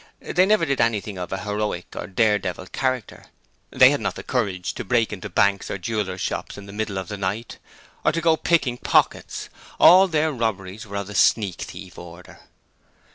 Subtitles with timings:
[0.19, 3.27] They never did anything of a heroic or dare devil character:
[3.69, 6.97] they had not the courage to break into banks or jewellers' shops in the middle
[6.97, 7.59] of the night,
[8.03, 12.39] or to go out picking pockets: all their robberies were of the sneak thief order.